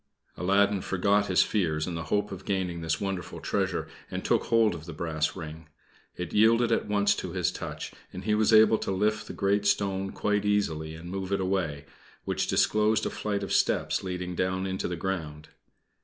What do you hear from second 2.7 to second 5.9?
this wonderful treasure, and took hold of the brass ring.